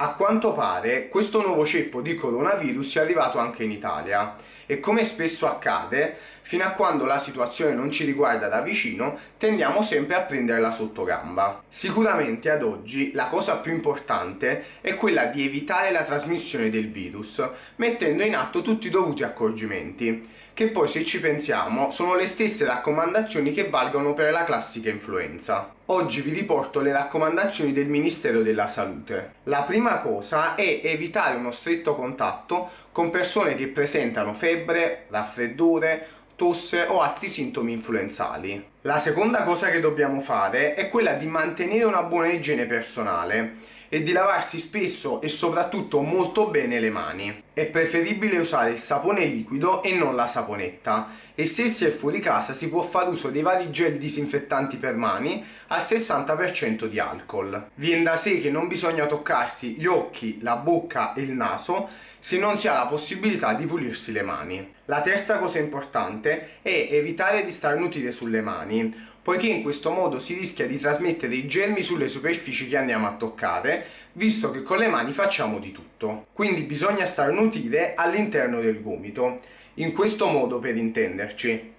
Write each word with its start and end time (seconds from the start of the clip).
A 0.00 0.14
quanto 0.14 0.52
pare 0.52 1.08
questo 1.08 1.40
nuovo 1.40 1.66
ceppo 1.66 2.00
di 2.00 2.14
coronavirus 2.14 2.98
è 2.98 3.00
arrivato 3.00 3.40
anche 3.40 3.64
in 3.64 3.72
Italia. 3.72 4.36
E 4.64 4.78
come 4.78 5.04
spesso 5.04 5.48
accade, 5.48 6.18
fino 6.48 6.64
a 6.64 6.70
quando 6.70 7.04
la 7.04 7.18
situazione 7.18 7.74
non 7.74 7.90
ci 7.90 8.06
riguarda 8.06 8.48
da 8.48 8.62
vicino, 8.62 9.18
tendiamo 9.36 9.82
sempre 9.82 10.16
a 10.16 10.22
prenderla 10.22 10.70
sotto 10.70 11.04
gamba. 11.04 11.62
Sicuramente 11.68 12.48
ad 12.48 12.62
oggi 12.62 13.12
la 13.12 13.26
cosa 13.26 13.58
più 13.58 13.70
importante 13.70 14.64
è 14.80 14.94
quella 14.94 15.26
di 15.26 15.44
evitare 15.44 15.90
la 15.90 16.04
trasmissione 16.04 16.70
del 16.70 16.90
virus, 16.90 17.46
mettendo 17.76 18.22
in 18.22 18.34
atto 18.34 18.62
tutti 18.62 18.86
i 18.86 18.90
dovuti 18.90 19.24
accorgimenti 19.24 20.36
che 20.58 20.70
poi 20.70 20.88
se 20.88 21.04
ci 21.04 21.20
pensiamo 21.20 21.92
sono 21.92 22.16
le 22.16 22.26
stesse 22.26 22.64
raccomandazioni 22.64 23.52
che 23.52 23.68
valgono 23.68 24.12
per 24.12 24.32
la 24.32 24.42
classica 24.42 24.90
influenza. 24.90 25.72
Oggi 25.84 26.20
vi 26.20 26.32
riporto 26.32 26.80
le 26.80 26.90
raccomandazioni 26.90 27.72
del 27.72 27.86
Ministero 27.86 28.42
della 28.42 28.66
Salute. 28.66 29.34
La 29.44 29.62
prima 29.62 30.00
cosa 30.00 30.56
è 30.56 30.80
evitare 30.82 31.36
uno 31.36 31.52
stretto 31.52 31.94
contatto 31.94 32.70
con 32.90 33.10
persone 33.10 33.54
che 33.54 33.68
presentano 33.68 34.32
febbre, 34.32 35.04
raffreddore, 35.10 36.17
tosse 36.38 36.84
o 36.86 37.00
altri 37.00 37.28
sintomi 37.28 37.72
influenzali. 37.72 38.64
La 38.82 39.00
seconda 39.00 39.42
cosa 39.42 39.70
che 39.70 39.80
dobbiamo 39.80 40.20
fare 40.20 40.74
è 40.74 40.88
quella 40.88 41.14
di 41.14 41.26
mantenere 41.26 41.82
una 41.82 42.04
buona 42.04 42.28
igiene 42.28 42.64
personale 42.64 43.56
e 43.88 44.02
di 44.02 44.12
lavarsi 44.12 44.58
spesso 44.58 45.20
e 45.20 45.28
soprattutto 45.28 46.00
molto 46.00 46.48
bene 46.48 46.80
le 46.80 46.90
mani. 46.90 47.42
È 47.52 47.66
preferibile 47.66 48.38
usare 48.38 48.70
il 48.70 48.78
sapone 48.78 49.24
liquido 49.24 49.82
e 49.82 49.94
non 49.94 50.14
la 50.14 50.26
saponetta 50.26 51.26
e 51.34 51.46
se 51.46 51.68
si 51.68 51.84
è 51.84 51.90
fuori 51.90 52.18
casa 52.18 52.52
si 52.52 52.68
può 52.68 52.82
fare 52.82 53.10
uso 53.10 53.30
dei 53.30 53.42
vari 53.42 53.70
gel 53.70 53.96
disinfettanti 53.96 54.76
per 54.76 54.96
mani 54.96 55.44
al 55.68 55.82
60% 55.82 56.86
di 56.86 56.98
alcol. 56.98 57.70
Viene 57.74 58.02
da 58.02 58.16
sé 58.16 58.40
che 58.40 58.50
non 58.50 58.66
bisogna 58.66 59.06
toccarsi 59.06 59.74
gli 59.78 59.86
occhi, 59.86 60.38
la 60.42 60.56
bocca 60.56 61.12
e 61.12 61.22
il 61.22 61.32
naso 61.32 61.88
se 62.18 62.38
non 62.38 62.58
si 62.58 62.66
ha 62.66 62.74
la 62.74 62.86
possibilità 62.86 63.54
di 63.54 63.66
pulirsi 63.66 64.10
le 64.10 64.22
mani. 64.22 64.74
La 64.86 65.00
terza 65.00 65.38
cosa 65.38 65.58
importante 65.58 66.58
è 66.62 66.88
evitare 66.90 67.44
di 67.44 67.50
starnutire 67.50 68.10
sulle 68.10 68.40
mani 68.40 69.07
poiché 69.22 69.46
in 69.48 69.62
questo 69.62 69.90
modo 69.90 70.20
si 70.20 70.34
rischia 70.34 70.66
di 70.66 70.78
trasmettere 70.78 71.34
i 71.34 71.46
germi 71.46 71.82
sulle 71.82 72.08
superfici 72.08 72.68
che 72.68 72.76
andiamo 72.76 73.06
a 73.06 73.14
toccare, 73.14 73.86
visto 74.12 74.50
che 74.50 74.62
con 74.62 74.78
le 74.78 74.88
mani 74.88 75.12
facciamo 75.12 75.58
di 75.58 75.72
tutto. 75.72 76.26
Quindi 76.32 76.62
bisogna 76.62 77.04
starnutire 77.04 77.94
all'interno 77.94 78.60
del 78.60 78.82
gomito, 78.82 79.40
in 79.74 79.92
questo 79.92 80.26
modo 80.28 80.58
per 80.58 80.76
intenderci 80.76 81.76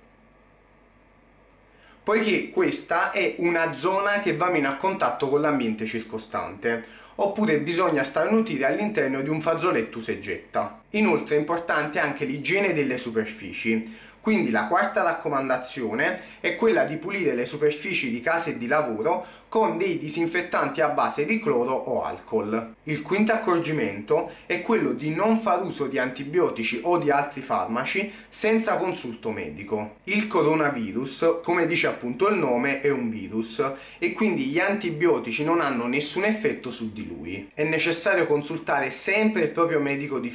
poiché 2.09 2.49
questa 2.49 3.11
è 3.11 3.35
una 3.37 3.75
zona 3.75 4.19
che 4.21 4.35
va 4.35 4.49
meno 4.49 4.67
a 4.67 4.77
contatto 4.77 5.29
con 5.29 5.41
l'ambiente 5.41 5.85
circostante, 5.85 6.83
oppure 7.13 7.59
bisogna 7.59 8.03
starnutire 8.03 8.65
all'interno 8.65 9.21
di 9.21 9.29
un 9.29 9.39
fazzoletto 9.41 9.99
useggetta. 9.99 10.81
Inoltre 10.91 11.35
è 11.35 11.39
importante 11.39 11.99
anche 11.99 12.25
l'igiene 12.25 12.73
delle 12.73 12.97
superfici, 12.97 14.07
quindi 14.21 14.49
la 14.51 14.67
quarta 14.67 15.01
raccomandazione 15.01 16.21
è 16.39 16.55
quella 16.55 16.83
di 16.83 16.97
pulire 16.97 17.33
le 17.33 17.45
superfici 17.45 18.09
di 18.11 18.19
casa 18.21 18.49
e 18.49 18.57
di 18.57 18.67
lavoro 18.67 19.25
con 19.49 19.77
dei 19.77 19.97
disinfettanti 19.97 20.79
a 20.79 20.89
base 20.89 21.25
di 21.25 21.39
cloro 21.39 21.73
o 21.73 22.03
alcol. 22.03 22.75
Il 22.83 23.01
quinto 23.01 23.31
accorgimento 23.31 24.31
è 24.45 24.61
quello 24.61 24.91
di 24.91 25.09
non 25.09 25.39
far 25.39 25.63
uso 25.63 25.87
di 25.87 25.97
antibiotici 25.97 26.81
o 26.83 26.99
di 26.99 27.09
altri 27.09 27.41
farmaci 27.41 28.11
senza 28.29 28.77
consulto 28.77 29.31
medico. 29.31 29.95
Il 30.03 30.27
coronavirus, 30.27 31.39
come 31.41 31.65
dice 31.65 31.87
appunto 31.87 32.27
il 32.27 32.37
nome, 32.37 32.81
è 32.81 32.91
un 32.91 33.09
virus 33.09 33.63
e 33.97 34.13
quindi 34.13 34.45
gli 34.45 34.59
antibiotici 34.59 35.43
non 35.43 35.61
hanno 35.61 35.87
nessun 35.87 36.25
effetto 36.25 36.69
su 36.69 36.93
di 36.93 37.07
lui. 37.07 37.49
È 37.53 37.63
necessario 37.63 38.27
consultare 38.27 38.91
sempre 38.91 39.43
il 39.43 39.49
proprio 39.49 39.79
medico 39.79 40.19
di 40.19 40.29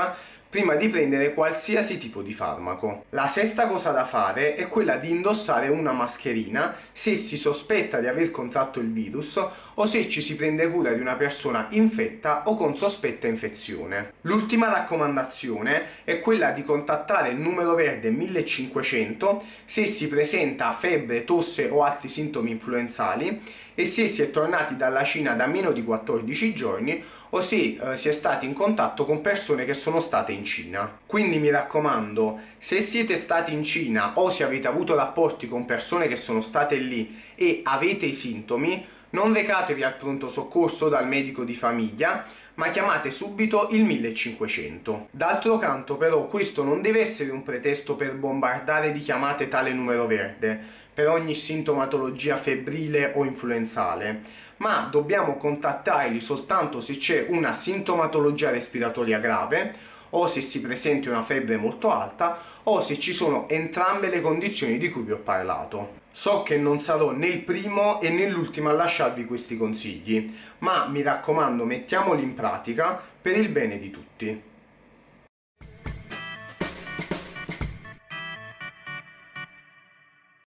fiducia 0.00 0.28
prima 0.50 0.74
di 0.74 0.88
prendere 0.88 1.32
qualsiasi 1.32 1.96
tipo 1.96 2.22
di 2.22 2.32
farmaco. 2.32 3.04
La 3.10 3.28
sesta 3.28 3.68
cosa 3.68 3.92
da 3.92 4.04
fare 4.04 4.56
è 4.56 4.66
quella 4.66 4.96
di 4.96 5.08
indossare 5.08 5.68
una 5.68 5.92
mascherina 5.92 6.74
se 6.92 7.14
si 7.14 7.36
sospetta 7.36 8.00
di 8.00 8.08
aver 8.08 8.32
contratto 8.32 8.80
il 8.80 8.90
virus 8.90 9.40
o 9.74 9.86
se 9.86 10.08
ci 10.08 10.20
si 10.20 10.34
prende 10.34 10.68
cura 10.68 10.92
di 10.92 11.00
una 11.00 11.14
persona 11.14 11.68
infetta 11.70 12.42
o 12.48 12.56
con 12.56 12.76
sospetta 12.76 13.28
infezione. 13.28 14.14
L'ultima 14.22 14.68
raccomandazione 14.68 16.02
è 16.02 16.18
quella 16.18 16.50
di 16.50 16.64
contattare 16.64 17.28
il 17.28 17.38
numero 17.38 17.74
verde 17.74 18.10
1500 18.10 19.44
se 19.64 19.86
si 19.86 20.08
presenta 20.08 20.72
febbre, 20.72 21.22
tosse 21.22 21.68
o 21.68 21.84
altri 21.84 22.08
sintomi 22.08 22.50
influenzali 22.50 23.40
e 23.80 23.86
se 23.86 24.08
si 24.08 24.20
è 24.20 24.30
tornati 24.30 24.76
dalla 24.76 25.04
Cina 25.04 25.32
da 25.32 25.46
meno 25.46 25.72
di 25.72 25.82
14 25.82 26.54
giorni 26.54 27.02
o 27.30 27.40
se 27.40 27.78
eh, 27.80 27.96
si 27.96 28.10
è 28.10 28.12
stati 28.12 28.44
in 28.44 28.52
contatto 28.52 29.06
con 29.06 29.22
persone 29.22 29.64
che 29.64 29.72
sono 29.72 30.00
state 30.00 30.32
in 30.32 30.44
Cina. 30.44 30.98
Quindi 31.06 31.38
mi 31.38 31.48
raccomando, 31.48 32.40
se 32.58 32.82
siete 32.82 33.16
stati 33.16 33.54
in 33.54 33.64
Cina 33.64 34.12
o 34.18 34.28
se 34.28 34.44
avete 34.44 34.68
avuto 34.68 34.94
rapporti 34.94 35.48
con 35.48 35.64
persone 35.64 36.08
che 36.08 36.16
sono 36.16 36.42
state 36.42 36.76
lì 36.76 37.22
e 37.34 37.62
avete 37.64 38.04
i 38.04 38.12
sintomi, 38.12 38.86
non 39.10 39.32
recatevi 39.32 39.82
al 39.82 39.96
pronto 39.96 40.28
soccorso 40.28 40.90
dal 40.90 41.08
medico 41.08 41.42
di 41.42 41.54
famiglia, 41.54 42.26
ma 42.54 42.70
chiamate 42.70 43.10
subito 43.10 43.68
il 43.70 43.84
1500. 43.84 45.08
D'altro 45.10 45.58
canto 45.58 45.96
però 45.96 46.26
questo 46.26 46.62
non 46.62 46.82
deve 46.82 47.00
essere 47.00 47.30
un 47.30 47.42
pretesto 47.42 47.96
per 47.96 48.14
bombardare 48.14 48.92
di 48.92 49.00
chiamate 49.00 49.48
tale 49.48 49.72
numero 49.72 50.06
verde, 50.06 50.58
per 50.92 51.08
ogni 51.08 51.34
sintomatologia 51.34 52.36
febbrile 52.36 53.12
o 53.14 53.24
influenzale, 53.24 54.22
ma 54.58 54.88
dobbiamo 54.90 55.36
contattarli 55.36 56.20
soltanto 56.20 56.80
se 56.80 56.96
c'è 56.96 57.26
una 57.28 57.54
sintomatologia 57.54 58.50
respiratoria 58.50 59.18
grave 59.18 59.74
o 60.10 60.26
se 60.26 60.40
si 60.40 60.60
presenti 60.60 61.08
una 61.08 61.22
febbre 61.22 61.56
molto 61.56 61.90
alta 61.90 62.38
o 62.64 62.82
se 62.82 62.98
ci 62.98 63.12
sono 63.12 63.48
entrambe 63.48 64.08
le 64.08 64.20
condizioni 64.20 64.76
di 64.76 64.90
cui 64.90 65.02
vi 65.02 65.12
ho 65.12 65.18
parlato. 65.18 65.99
So 66.12 66.42
che 66.42 66.56
non 66.58 66.80
sarò 66.80 67.12
né 67.12 67.26
il 67.28 67.42
primo 67.42 68.00
e 68.00 68.10
né 68.10 68.28
l'ultimo 68.28 68.68
a 68.68 68.72
lasciarvi 68.72 69.24
questi 69.24 69.56
consigli, 69.56 70.34
ma 70.58 70.86
mi 70.88 71.02
raccomando 71.02 71.64
mettiamoli 71.64 72.22
in 72.22 72.34
pratica 72.34 73.02
per 73.20 73.36
il 73.36 73.48
bene 73.48 73.78
di 73.78 73.90
tutti. 73.90 74.42